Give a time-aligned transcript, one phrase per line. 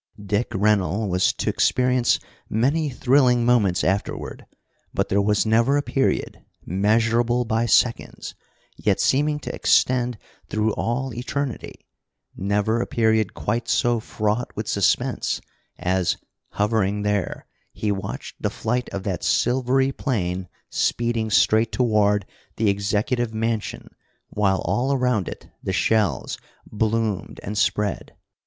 [0.25, 2.17] Dick Rennell was to experience
[2.49, 4.47] many thrilling moments afterward,
[4.95, 8.33] but there was never a period, measurable by seconds,
[8.75, 10.17] yet seeming to extend
[10.49, 11.85] through all eternity
[12.35, 15.39] never a period quite so fraught with suspense
[15.77, 16.17] as,
[16.53, 22.25] hovering there, he watched the flight of that silvery plane speeding straight toward
[22.57, 23.87] the executive mansion
[24.29, 26.39] while all around it the shells
[26.71, 28.15] bloomed and spread.